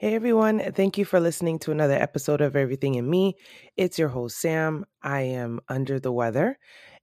[0.00, 3.36] Hey everyone, thank you for listening to another episode of Everything in Me.
[3.76, 4.84] It's your host, Sam.
[5.02, 6.56] I am under the weather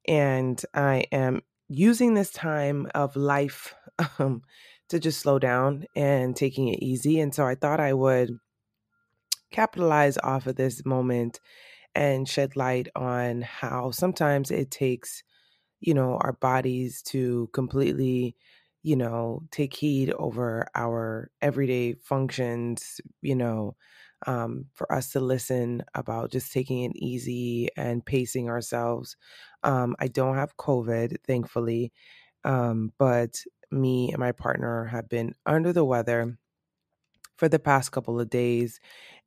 [0.07, 3.75] and I am using this time of life
[4.19, 4.43] um,
[4.87, 7.19] to just slow down and taking it easy.
[7.19, 8.39] And so I thought I would
[9.51, 11.39] capitalize off of this moment
[11.95, 15.23] and shed light on how sometimes it takes,
[15.81, 18.35] you know, our bodies to completely
[18.85, 23.75] you know, take heed over our everyday functions, you know,
[24.27, 29.17] um, for us to listen about just taking it easy and pacing ourselves.
[29.63, 31.91] Um, I don't have COVID, thankfully,
[32.43, 36.37] um, but me and my partner have been under the weather
[37.37, 38.79] for the past couple of days,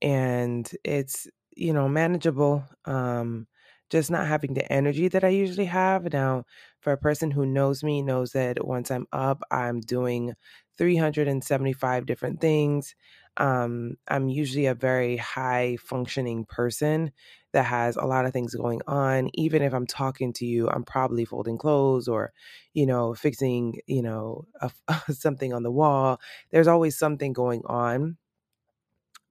[0.02, 2.64] and it's, you know, manageable.
[2.84, 3.46] Um,
[3.90, 6.12] just not having the energy that I usually have.
[6.12, 6.44] Now,
[6.80, 10.34] for a person who knows me, knows that once I'm up, I'm doing
[10.76, 12.94] 375 different things.
[13.36, 17.12] Um, I'm usually a very high functioning person
[17.52, 19.30] that has a lot of things going on.
[19.34, 22.32] Even if I'm talking to you, I'm probably folding clothes or,
[22.74, 24.70] you know, fixing, you know, a,
[25.12, 26.20] something on the wall.
[26.50, 28.16] There's always something going on.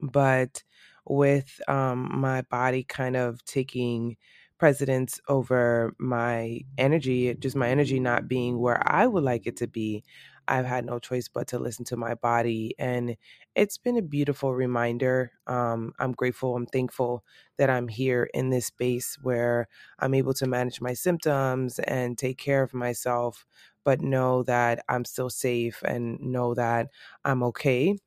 [0.00, 0.62] But
[1.06, 4.16] with um, my body kind of taking
[4.58, 9.66] precedence over my energy, just my energy not being where I would like it to
[9.66, 10.04] be,
[10.48, 12.74] I've had no choice but to listen to my body.
[12.78, 13.16] And
[13.54, 15.32] it's been a beautiful reminder.
[15.46, 17.24] Um, I'm grateful, I'm thankful
[17.58, 22.38] that I'm here in this space where I'm able to manage my symptoms and take
[22.38, 23.46] care of myself,
[23.84, 26.88] but know that I'm still safe and know that
[27.24, 27.98] I'm okay.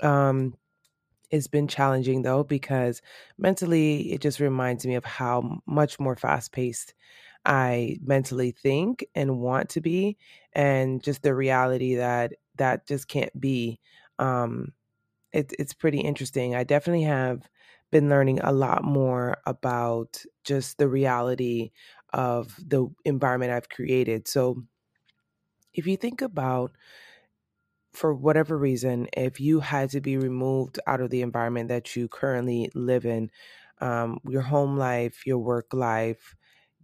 [0.00, 0.54] Um,
[1.30, 3.02] it's been challenging though because
[3.38, 6.94] mentally it just reminds me of how much more fast paced
[7.44, 10.16] I mentally think and want to be
[10.54, 13.80] and just the reality that that just can't be
[14.18, 14.72] um
[15.32, 16.54] it, it's pretty interesting.
[16.54, 17.48] I definitely have
[17.90, 21.70] been learning a lot more about just the reality
[22.12, 24.28] of the environment I've created.
[24.28, 24.62] So
[25.74, 26.72] if you think about
[27.92, 32.08] for whatever reason, if you had to be removed out of the environment that you
[32.08, 33.30] currently live in,
[33.80, 36.34] um, your home life, your work life,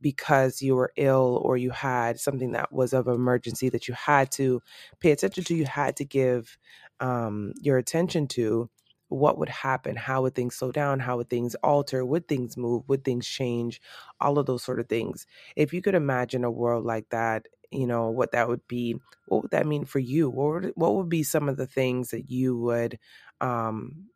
[0.00, 4.30] because you were ill or you had something that was of emergency that you had
[4.32, 4.60] to
[5.00, 6.58] pay attention to, you had to give
[7.00, 8.68] um, your attention to,
[9.08, 9.96] what would happen?
[9.96, 10.98] How would things slow down?
[10.98, 12.04] How would things alter?
[12.04, 12.82] Would things move?
[12.88, 13.80] Would things change?
[14.20, 15.26] All of those sort of things.
[15.56, 18.96] If you could imagine a world like that you know what that would be
[19.26, 20.30] what would that mean for you?
[20.30, 22.98] What would, what would be some of the things that you would
[23.40, 24.06] um,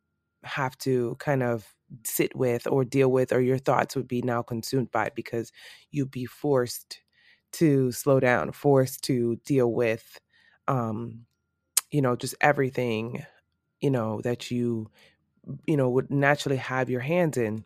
[0.45, 1.75] have to kind of
[2.05, 5.51] sit with or deal with or your thoughts would be now consumed by because
[5.91, 7.01] you'd be forced
[7.53, 10.21] to slow down forced to deal with
[10.69, 11.25] um,
[11.91, 13.25] you know just everything
[13.81, 14.91] you know that you
[15.67, 17.65] you know would naturally have your hands in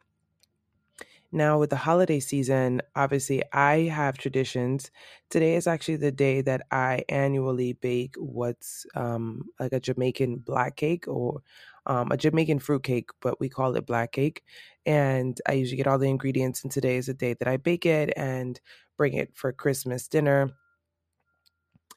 [1.33, 4.91] now, with the holiday season, obviously, I have traditions.
[5.31, 10.77] Today is actually the day that I annually bake what's um, like a Jamaican black
[10.77, 11.43] cake or
[11.87, 14.45] um, a Jamaican fruit cake, but we call it black cake.
[14.87, 17.87] And I usually get all the ingredients, and today is the day that I bake
[17.87, 18.61] it and
[18.97, 20.51] bring it for Christmas dinner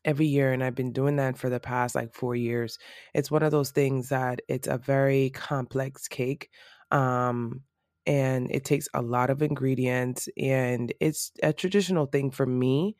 [0.03, 2.77] every year and I've been doing that for the past like 4 years.
[3.13, 6.49] It's one of those things that it's a very complex cake.
[6.91, 7.63] Um
[8.07, 12.95] and it takes a lot of ingredients and it's a traditional thing for me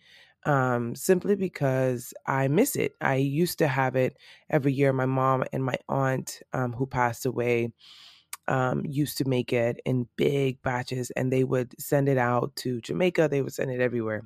[0.46, 2.94] um, simply because I miss it.
[3.02, 4.18] I used to have it
[4.50, 4.94] every year.
[4.94, 7.74] My mom and my aunt, um, who passed away,
[8.48, 12.82] um, used to make it in big batches and they would send it out to
[12.82, 13.28] Jamaica.
[13.30, 14.24] They would send it everywhere.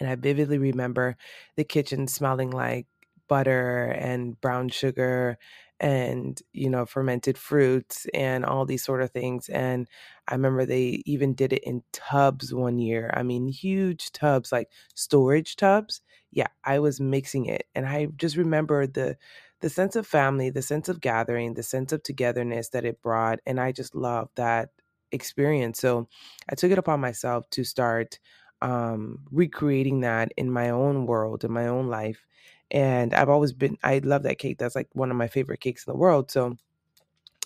[0.00, 1.16] And I vividly remember
[1.56, 2.86] the kitchen smelling like
[3.28, 5.38] butter and brown sugar
[5.82, 9.88] and you know fermented fruits and all these sort of things and
[10.28, 14.70] i remember they even did it in tubs one year i mean huge tubs like
[14.94, 16.00] storage tubs
[16.32, 19.16] yeah i was mixing it and i just remember the
[19.60, 23.40] the sense of family the sense of gathering the sense of togetherness that it brought
[23.46, 24.70] and i just loved that
[25.12, 26.08] experience so
[26.50, 28.18] i took it upon myself to start
[28.62, 32.26] um, recreating that in my own world in my own life
[32.72, 34.58] and I've always been I love that cake.
[34.58, 36.30] That's like one of my favorite cakes in the world.
[36.32, 36.56] So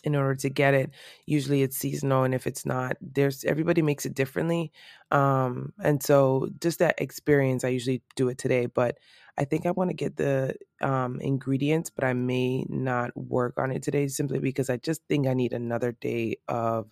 [0.05, 0.91] in order to get it,
[1.27, 4.73] usually it's seasonal and if it's not, there's everybody makes it differently.
[5.11, 8.99] Um and so just that experience I usually do it today, but
[9.39, 13.71] I think I want to get the um, ingredients, but I may not work on
[13.71, 16.91] it today simply because I just think I need another day of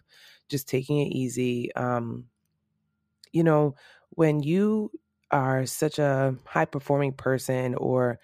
[0.50, 1.74] just taking it easy.
[1.74, 2.26] Um,
[3.32, 3.74] you know,
[4.10, 4.90] when you
[5.34, 8.20] are such a high performing person or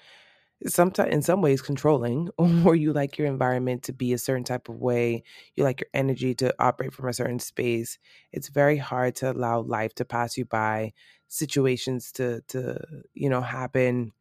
[0.67, 4.69] sometimes in some ways controlling or you like your environment to be a certain type
[4.69, 5.23] of way
[5.57, 7.99] you like your energy to operate from a certain space
[8.33, 10.93] it's very hard to allow life to pass you by
[11.29, 12.79] situations to to
[13.15, 14.12] you know happen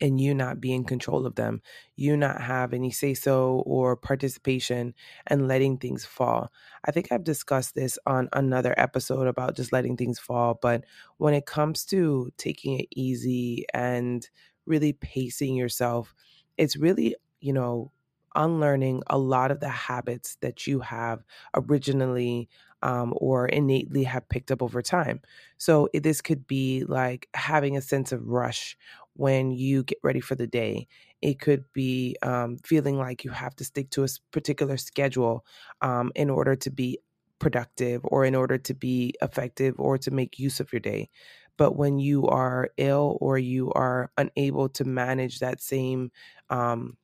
[0.00, 1.60] and you not be in control of them,
[1.96, 4.94] you not have any say so or participation
[5.26, 6.52] and letting things fall.
[6.84, 10.84] I think I've discussed this on another episode about just letting things fall, but
[11.16, 14.28] when it comes to taking it easy and
[14.66, 16.14] really pacing yourself,
[16.56, 17.92] it's really, you know,
[18.34, 21.24] unlearning a lot of the habits that you have
[21.54, 22.48] originally
[22.82, 25.20] um, or innately have picked up over time.
[25.56, 28.76] So this could be like having a sense of rush
[29.14, 30.86] when you get ready for the day.
[31.20, 35.44] It could be um, feeling like you have to stick to a particular schedule
[35.80, 36.98] um, in order to be
[37.38, 41.08] productive or in order to be effective or to make use of your day.
[41.56, 46.12] But when you are ill or you are unable to manage that same
[46.50, 46.96] um,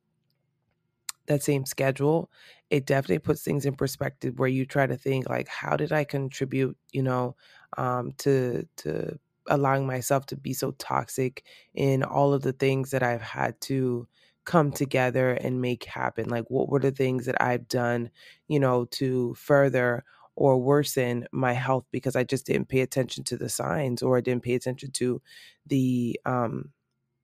[1.27, 2.31] that same schedule,
[2.75, 6.05] it definitely puts things in perspective where you try to think like, how did I
[6.05, 7.37] contribute, you know,
[7.77, 9.19] um, to to
[9.49, 11.45] allowing myself to be so toxic
[11.75, 14.09] in all of the things that I've had to
[14.45, 16.29] come together and make happen?
[16.29, 18.11] Like, what were the things that I've done,
[18.49, 20.05] you know, to further
[20.37, 24.21] or worsen my health because I just didn't pay attention to the signs or I
[24.21, 25.23] didn't pay attention to
[25.67, 26.73] the um,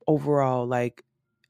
[0.07, 1.05] overall, like,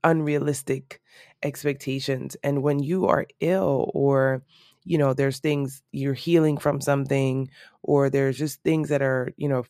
[0.04, 1.00] unrealistic
[1.42, 2.36] expectations.
[2.42, 4.42] And when you are ill or
[4.84, 7.50] you know there's things you're healing from something
[7.82, 9.64] or there's just things that are you know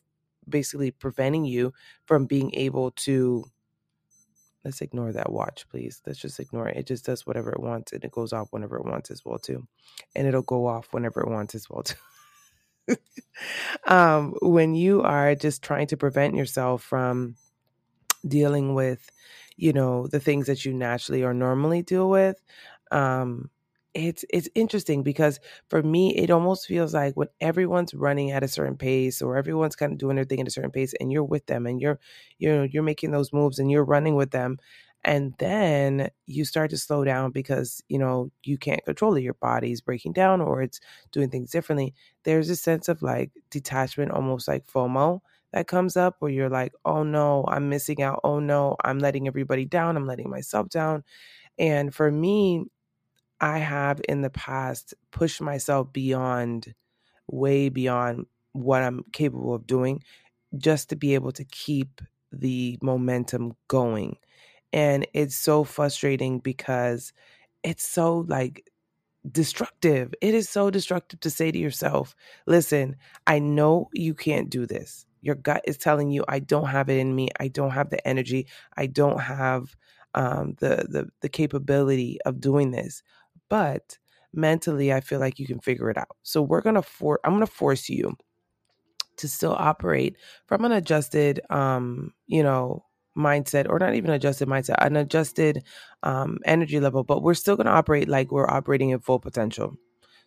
[0.47, 1.73] basically preventing you
[2.05, 3.43] from being able to
[4.63, 7.91] let's ignore that watch please let's just ignore it it just does whatever it wants
[7.91, 9.67] and it goes off whenever it wants as well too
[10.15, 11.95] and it'll go off whenever it wants as well too
[13.87, 17.35] um, when you are just trying to prevent yourself from
[18.27, 19.09] dealing with
[19.61, 22.37] you know the things that you naturally or normally deal with
[22.91, 23.49] um,
[23.93, 28.47] it's it's interesting because for me it almost feels like when everyone's running at a
[28.47, 31.23] certain pace or everyone's kind of doing their thing at a certain pace and you're
[31.25, 31.99] with them and you're
[32.39, 34.57] you know you're making those moves and you're running with them
[35.03, 39.33] and then you start to slow down because you know you can't control it your
[39.35, 40.79] body's breaking down or it's
[41.11, 41.93] doing things differently
[42.23, 45.19] there's a sense of like detachment almost like fomo
[45.53, 49.27] that comes up where you're like oh no i'm missing out oh no i'm letting
[49.27, 51.03] everybody down i'm letting myself down
[51.59, 52.65] and for me
[53.39, 56.73] I have in the past pushed myself beyond,
[57.27, 60.03] way beyond what I'm capable of doing,
[60.57, 62.01] just to be able to keep
[62.31, 64.17] the momentum going.
[64.73, 67.13] And it's so frustrating because
[67.63, 68.65] it's so like
[69.31, 70.13] destructive.
[70.21, 72.15] It is so destructive to say to yourself,
[72.47, 75.05] listen, I know you can't do this.
[75.21, 77.29] Your gut is telling you, I don't have it in me.
[77.39, 78.47] I don't have the energy.
[78.77, 79.75] I don't have
[80.15, 83.01] um, the, the the capability of doing this
[83.49, 83.97] but
[84.33, 86.15] mentally I feel like you can figure it out.
[86.23, 88.15] So we're to for I'm to force you
[89.17, 92.85] to still operate from an adjusted um, you know,
[93.17, 95.63] mindset or not even adjusted mindset, an adjusted
[96.03, 99.75] um energy level, but we're still to operate like we're operating at full potential.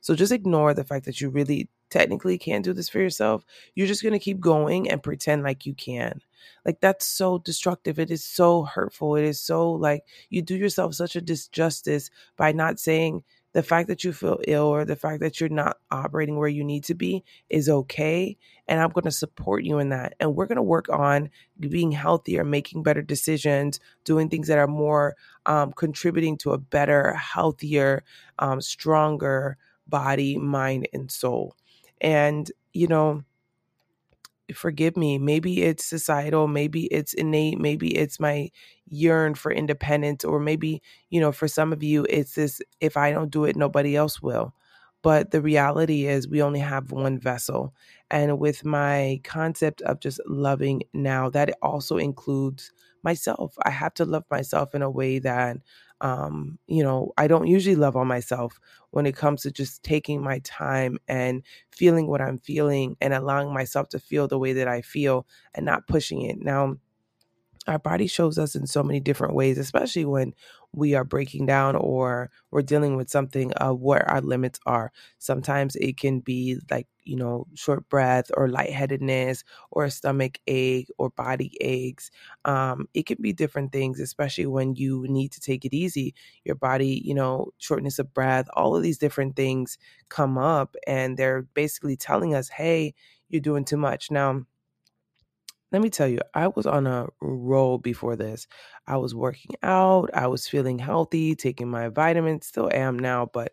[0.04, 3.42] So just ignore the fact that you really technically can't do this for yourself.
[3.74, 6.20] You're just going to keep going and pretend like you can.
[6.66, 7.98] Like that's so destructive.
[7.98, 9.16] It is so hurtful.
[9.16, 13.24] It is so like you do yourself such a disjustice by not saying
[13.54, 16.64] the fact that you feel ill or the fact that you're not operating where you
[16.64, 18.36] need to be is okay.
[18.68, 20.16] And I'm going to support you in that.
[20.20, 24.66] And we're going to work on being healthier, making better decisions, doing things that are
[24.66, 28.04] more um, contributing to a better, healthier,
[28.38, 29.56] um, stronger
[29.88, 31.56] body, mind, and soul.
[32.00, 33.24] And, you know,
[34.54, 38.50] forgive me maybe it's societal maybe it's innate maybe it's my
[38.86, 43.10] yearn for independence or maybe you know for some of you it's this if i
[43.10, 44.54] don't do it nobody else will.
[45.02, 47.74] But the reality is we only have one vessel.
[48.10, 52.72] And with my concept of just loving now that also includes
[53.02, 53.54] myself.
[53.66, 55.58] I have to love myself in a way that
[56.04, 60.22] um, you know, I don't usually love on myself when it comes to just taking
[60.22, 64.68] my time and feeling what I'm feeling and allowing myself to feel the way that
[64.68, 66.38] I feel and not pushing it.
[66.40, 66.76] Now,
[67.66, 70.34] our body shows us in so many different ways, especially when
[70.72, 74.92] we are breaking down or we're dealing with something of where our limits are.
[75.18, 80.88] Sometimes it can be like, you know, short breath or lightheadedness or a stomach ache
[80.98, 82.10] or body aches.
[82.44, 86.14] Um, it can be different things, especially when you need to take it easy.
[86.44, 91.16] Your body, you know, shortness of breath, all of these different things come up and
[91.16, 92.94] they're basically telling us, hey,
[93.28, 94.10] you're doing too much.
[94.10, 94.44] Now,
[95.72, 98.46] let me tell you, I was on a roll before this.
[98.86, 103.52] I was working out, I was feeling healthy, taking my vitamins, still am now, but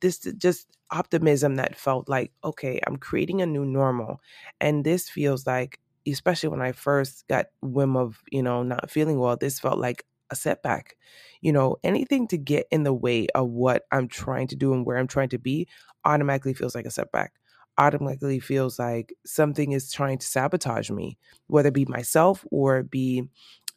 [0.00, 4.20] this just optimism that felt like, okay, I'm creating a new normal.
[4.60, 9.18] And this feels like, especially when I first got whim of, you know, not feeling
[9.18, 10.96] well, this felt like a setback.
[11.40, 14.84] You know, anything to get in the way of what I'm trying to do and
[14.84, 15.68] where I'm trying to be
[16.04, 17.32] automatically feels like a setback
[17.78, 21.16] automatically feels like something is trying to sabotage me,
[21.46, 23.28] whether it be myself or be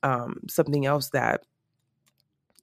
[0.01, 1.43] um, something else that,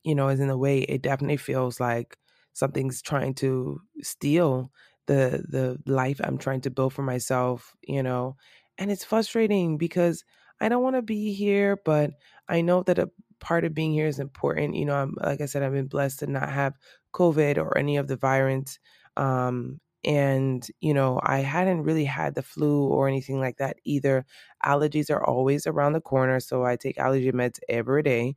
[0.05, 0.81] you know, is in the way.
[0.81, 2.17] It definitely feels like
[2.59, 4.71] something's trying to steal
[5.07, 8.37] the the life I'm trying to build for myself, you know.
[8.79, 10.25] And it's frustrating because
[10.61, 12.13] I don't want to be here, but
[12.49, 13.11] I know that a
[13.41, 14.75] part of being here is important.
[14.77, 16.75] You know, I'm like I said, I've been blessed to not have
[17.15, 18.79] COVID or any of the virus.
[19.17, 24.25] Um, and you know i hadn't really had the flu or anything like that either
[24.65, 28.37] allergies are always around the corner so i take allergy meds every day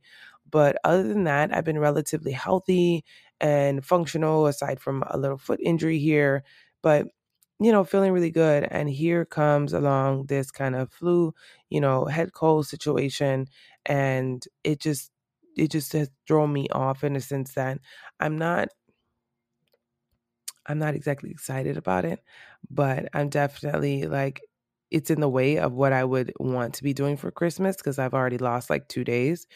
[0.50, 3.04] but other than that i've been relatively healthy
[3.42, 6.44] and functional aside from a little foot injury here
[6.82, 7.08] but
[7.60, 11.34] you know feeling really good and here comes along this kind of flu
[11.70, 13.46] you know head cold situation
[13.86, 15.10] and it just
[15.56, 17.78] it just has thrown me off in a sense that
[18.20, 18.68] i'm not
[20.66, 22.22] I'm not exactly excited about it,
[22.70, 24.40] but I'm definitely like
[24.92, 27.98] it's in the way of what I would want to be doing for Christmas because
[27.98, 29.46] I've already lost like two days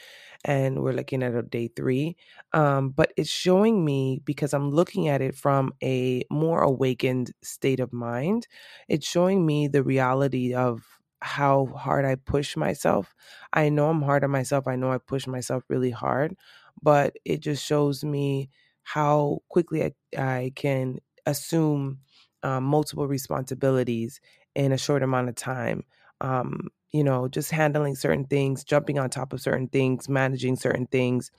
[0.45, 2.17] and we're looking at a day three.
[2.53, 7.81] Um, but it's showing me because I'm looking at it from a more awakened state
[7.81, 8.47] of mind,
[8.89, 10.85] it's showing me the reality of
[11.21, 13.15] how hard I push myself.
[13.53, 14.69] I know I'm hard on myself.
[14.69, 16.37] I know I push myself really hard,
[16.83, 18.51] but it just shows me
[18.83, 22.01] how quickly I, I can assume
[22.43, 24.21] um, multiple responsibilities
[24.57, 25.85] in a short amount of time.
[26.23, 30.89] Um, you know, just handling certain things, jumping on top of certain things, managing certain
[30.89, 31.31] things,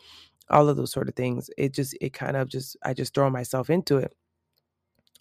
[0.50, 1.50] all of those sort of things.
[1.58, 4.16] It just, it kind of just, I just throw myself into it.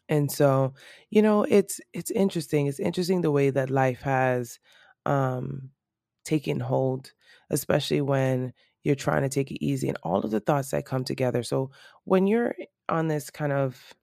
[0.08, 0.74] And so,
[1.10, 2.66] you know, it's it's interesting.
[2.66, 4.60] It's interesting the way that life has
[5.04, 5.70] um
[6.24, 7.12] taken hold,
[7.50, 8.52] especially when
[8.84, 11.42] you're trying to take it easy and all of the thoughts that come together.
[11.42, 11.70] So
[12.04, 12.54] when you're
[12.88, 13.94] on this kind of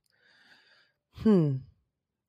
[1.23, 1.57] hmm,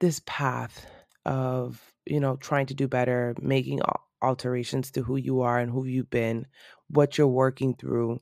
[0.00, 0.86] this path
[1.24, 3.80] of, you know, trying to do better, making
[4.22, 6.46] alterations to who you are and who you've been,
[6.88, 8.20] what you're working through,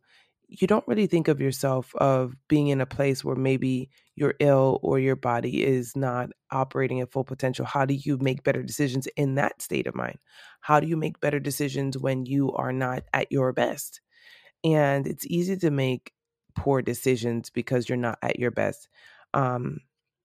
[0.49, 4.78] you don't really think of yourself of being in a place where maybe you're ill
[4.82, 7.64] or your body is not operating at full potential.
[7.64, 10.18] How do you make better decisions in that state of mind?
[10.61, 14.02] How do you make better decisions when you are not at your best?
[14.62, 16.12] And it's easy to make
[16.54, 18.88] poor decisions because you're not at your best.
[19.32, 19.80] Um,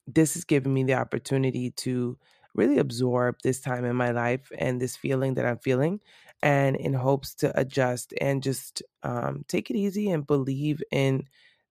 [0.07, 2.17] this has given me the opportunity to
[2.57, 6.01] really absorb this time in my life and this feeling that I'm feeling,
[6.41, 11.25] and in hopes to adjust and just um, take it easy and believe in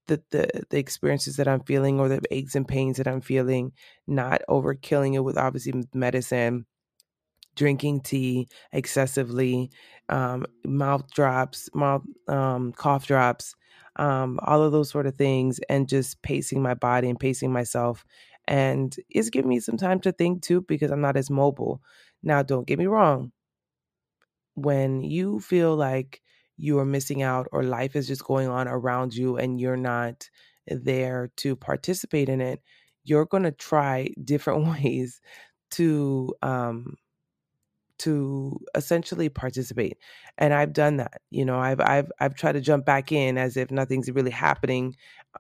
[0.08, 3.72] the, the the experiences that I'm feeling or the aches and pains that I'm feeling,
[4.06, 6.66] not overkilling it with obviously medicine
[7.56, 9.70] drinking tea excessively,
[10.08, 13.54] um, mouth drops, mouth um, cough drops,
[13.96, 18.04] um, all of those sort of things, and just pacing my body and pacing myself.
[18.48, 21.82] And it's giving me some time to think too because I'm not as mobile.
[22.22, 23.32] Now, don't get me wrong.
[24.54, 26.22] When you feel like
[26.56, 30.30] you are missing out or life is just going on around you and you're not
[30.66, 32.62] there to participate in it,
[33.04, 35.20] you're going to try different ways
[35.72, 36.96] to um,
[37.98, 39.96] to essentially participate
[40.36, 43.56] and i've done that you know i've i've i've tried to jump back in as
[43.56, 44.94] if nothing's really happening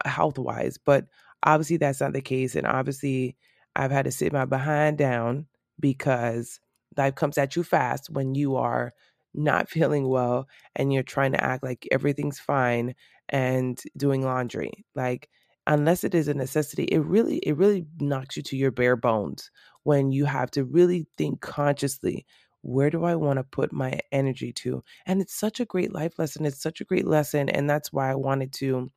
[0.04, 1.04] uh, health wise but
[1.42, 3.36] obviously that's not the case and obviously
[3.74, 5.46] i've had to sit my behind down
[5.78, 6.60] because
[6.96, 8.92] life comes at you fast when you are
[9.34, 12.94] not feeling well and you're trying to act like everything's fine
[13.28, 15.28] and doing laundry like
[15.66, 19.50] unless it is a necessity it really it really knocks you to your bare bones
[19.82, 22.24] when you have to really think consciously
[22.66, 24.82] where do I want to put my energy to?
[25.06, 26.44] And it's such a great life lesson.
[26.44, 27.48] It's such a great lesson.
[27.48, 28.90] And that's why I wanted to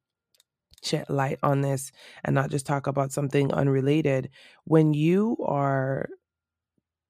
[0.84, 1.92] shed light on this
[2.24, 4.30] and not just talk about something unrelated.
[4.66, 6.10] When you are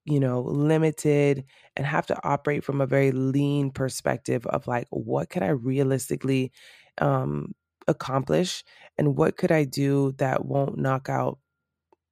[0.04, 1.44] you know, limited
[1.76, 6.52] and have to operate from a very lean perspective of like, what could I realistically
[6.98, 7.54] um,
[7.86, 8.64] accomplish
[8.98, 11.38] and what could I do that won't knock out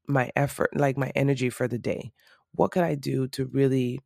[0.08, 2.12] my effort, like my energy for the day?
[2.52, 4.00] What could I do to really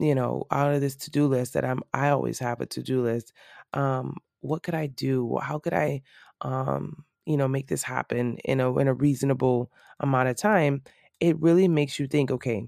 [0.00, 3.32] you know, out of this to-do list that I'm I always have a to-do list.
[3.72, 5.38] Um, what could I do?
[5.42, 6.02] How could I
[6.44, 10.82] um, you know, make this happen in a in a reasonable amount of time?
[11.20, 12.66] It really makes you think, okay,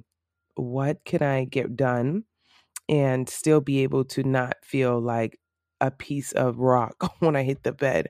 [0.57, 2.25] what can I get done
[2.89, 5.39] and still be able to not feel like
[5.81, 8.09] a piece of rock when I hit the bed.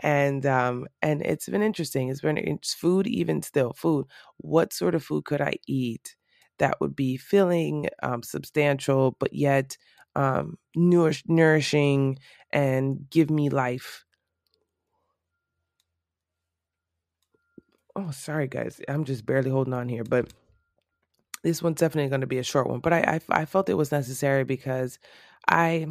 [0.00, 2.08] And um and it's been interesting.
[2.10, 4.06] It's been it's food even still food.
[4.38, 6.16] What sort of food could I eat
[6.58, 9.76] that would be filling, um, substantial, but yet
[10.14, 12.18] um, nourish, nourishing
[12.50, 14.05] and give me life?
[17.96, 18.80] Oh, sorry guys.
[18.88, 20.34] I'm just barely holding on here, but
[21.44, 22.80] this one's definitely going to be a short one.
[22.80, 24.98] But I, I I felt it was necessary because
[25.48, 25.88] I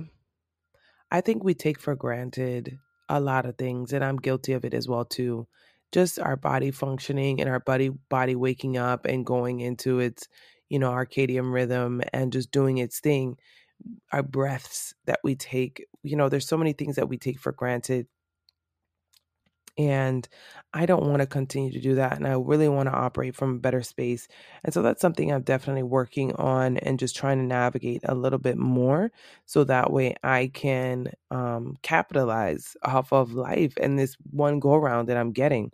[1.11, 4.73] I think we take for granted a lot of things, and I'm guilty of it
[4.75, 5.47] as well too.
[5.93, 10.27] Just our body functioning and our body body waking up and going into its,
[10.69, 13.37] you know, circadian rhythm and just doing its thing.
[14.13, 17.53] Our breaths that we take, you know, there's so many things that we take for
[17.53, 18.07] granted
[19.77, 20.27] and
[20.73, 22.13] I don't want to continue to do that.
[22.17, 24.27] And I really want to operate from a better space.
[24.63, 28.39] And so that's something I'm definitely working on and just trying to navigate a little
[28.39, 29.11] bit more
[29.45, 35.07] so that way I can um, capitalize off of life and this one go around
[35.07, 35.71] that I'm getting.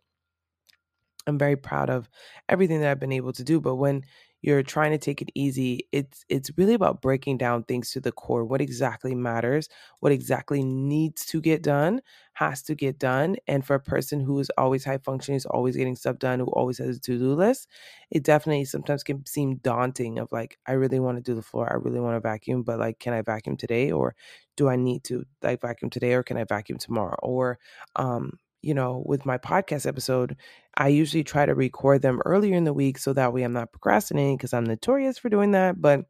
[1.27, 2.09] I'm very proud of
[2.49, 3.59] everything that I've been able to do.
[3.61, 4.03] But when
[4.41, 8.11] you're trying to take it easy it's it's really about breaking down things to the
[8.11, 9.69] core what exactly matters
[9.99, 12.01] what exactly needs to get done
[12.33, 15.75] has to get done and for a person who is always high functioning is always
[15.75, 17.67] getting stuff done who always has a to-do list
[18.09, 21.71] it definitely sometimes can seem daunting of like i really want to do the floor
[21.71, 24.15] i really want to vacuum but like can i vacuum today or
[24.57, 27.17] do i need to like vacuum today or can i vacuum tomorrow?
[27.21, 27.59] or
[27.95, 30.35] um you know, with my podcast episode,
[30.77, 33.71] I usually try to record them earlier in the week so that way I'm not
[33.71, 35.81] procrastinating because I'm notorious for doing that.
[35.81, 36.05] But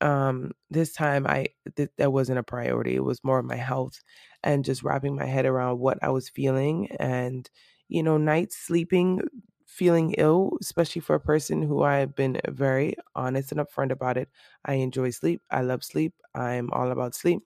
[0.00, 2.94] um this time I th- that wasn't a priority.
[2.96, 4.02] It was more of my health
[4.42, 7.48] and just wrapping my head around what I was feeling and
[7.88, 9.20] you know, nights sleeping
[9.66, 14.28] feeling ill, especially for a person who I've been very honest and upfront about it.
[14.64, 15.42] I enjoy sleep.
[15.50, 16.14] I love sleep.
[16.34, 17.42] I'm all about sleep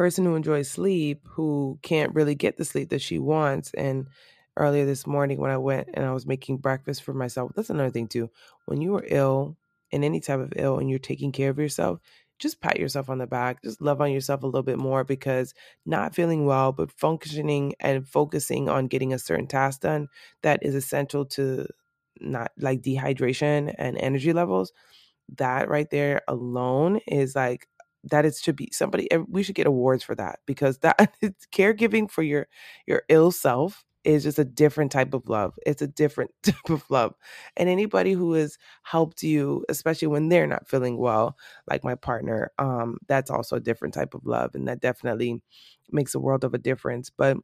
[0.00, 3.70] person who enjoys sleep who can't really get the sleep that she wants.
[3.74, 4.06] And
[4.56, 7.90] earlier this morning, when I went and I was making breakfast for myself, that's another
[7.90, 8.30] thing too.
[8.64, 9.58] When you are ill,
[9.90, 12.00] in any type of ill, and you're taking care of yourself,
[12.38, 13.62] just pat yourself on the back.
[13.62, 15.52] Just love on yourself a little bit more because
[15.84, 20.08] not feeling well, but functioning and focusing on getting a certain task done
[20.42, 21.66] that is essential to
[22.20, 24.72] not like dehydration and energy levels.
[25.36, 27.68] That right there alone is like
[28.04, 31.12] that it should be somebody we should get awards for that because that
[31.52, 32.46] caregiving for your
[32.86, 35.58] your ill self is just a different type of love.
[35.66, 37.14] It's a different type of love.
[37.56, 41.36] And anybody who has helped you especially when they're not feeling well
[41.68, 45.42] like my partner um that's also a different type of love and that definitely
[45.90, 47.10] makes a world of a difference.
[47.10, 47.36] But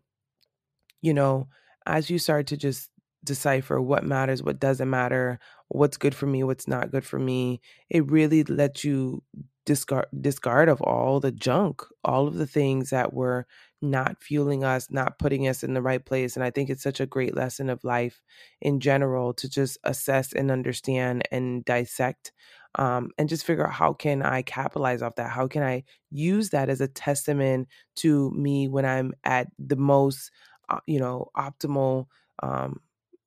[1.03, 1.49] you know
[1.87, 2.91] as you start to just
[3.27, 7.61] decipher what matters what doesn't matter what's good for me what's not good for me
[7.91, 9.23] it really lets you
[9.67, 13.47] discard discard of all the junk, all of the things that were
[13.83, 16.37] not fueling us, not putting us in the right place.
[16.37, 18.23] And I think it's such a great lesson of life
[18.61, 22.33] in general to just assess and understand and dissect
[22.77, 25.31] um, and just figure out how can I capitalize off that?
[25.31, 30.31] How can I use that as a testament to me when I'm at the most,
[30.69, 32.07] uh, you know, optimal
[32.43, 32.81] um,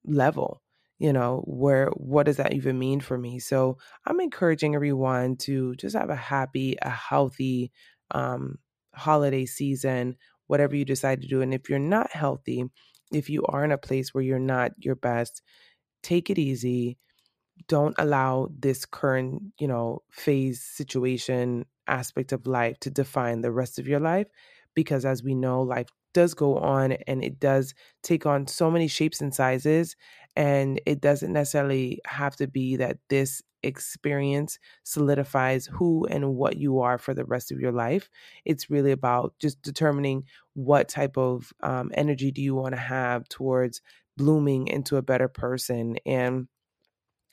[0.09, 0.61] level?
[0.99, 5.73] you know where what does that even mean for me so i'm encouraging everyone to
[5.75, 7.71] just have a happy a healthy
[8.11, 8.57] um,
[8.93, 10.15] holiday season
[10.47, 12.65] whatever you decide to do and if you're not healthy
[13.11, 15.41] if you are in a place where you're not your best
[16.03, 16.97] take it easy
[17.67, 23.79] don't allow this current you know phase situation aspect of life to define the rest
[23.79, 24.27] of your life
[24.75, 28.87] because as we know life does go on and it does take on so many
[28.87, 29.95] shapes and sizes
[30.35, 36.79] and it doesn't necessarily have to be that this experience solidifies who and what you
[36.79, 38.09] are for the rest of your life.
[38.45, 43.27] It's really about just determining what type of um, energy do you want to have
[43.29, 43.81] towards
[44.17, 45.97] blooming into a better person.
[46.05, 46.47] And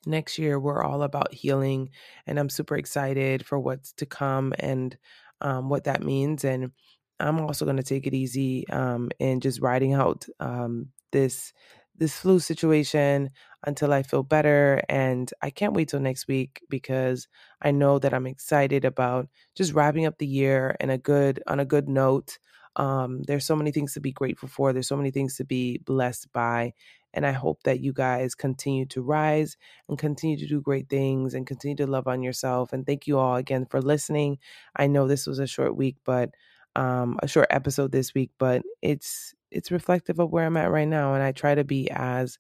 [0.04, 1.90] next year, we're all about healing.
[2.26, 4.96] And I'm super excited for what's to come and
[5.40, 6.44] um, what that means.
[6.44, 6.72] And
[7.20, 11.52] I'm also going to take it easy um, and just riding out um, this
[11.98, 13.30] this flu situation
[13.66, 14.82] until I feel better.
[14.88, 17.26] And I can't wait till next week because
[17.62, 21.58] I know that I'm excited about just wrapping up the year in a good on
[21.60, 22.38] a good note.
[22.76, 24.72] Um, there's so many things to be grateful for.
[24.72, 26.74] There's so many things to be blessed by.
[27.14, 29.56] And I hope that you guys continue to rise
[29.88, 32.74] and continue to do great things and continue to love on yourself.
[32.74, 34.38] And thank you all again for listening.
[34.76, 36.34] I know this was a short week, but
[36.76, 40.88] um, a short episode this week, but it's it's reflective of where I'm at right
[40.88, 42.38] now, and I try to be as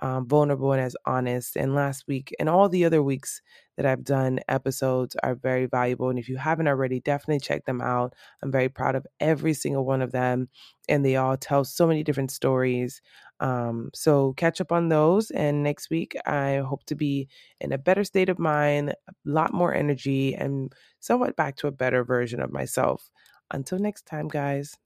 [0.00, 1.56] um, vulnerable and as honest.
[1.56, 3.42] And last week and all the other weeks
[3.76, 6.10] that I've done episodes are very valuable.
[6.10, 8.14] And if you haven't already, definitely check them out.
[8.42, 10.48] I'm very proud of every single one of them,
[10.88, 13.00] and they all tell so many different stories.
[13.40, 15.30] Um, so catch up on those.
[15.30, 17.28] And next week, I hope to be
[17.60, 21.72] in a better state of mind, a lot more energy, and somewhat back to a
[21.72, 23.10] better version of myself.
[23.50, 24.78] Until next time, guys.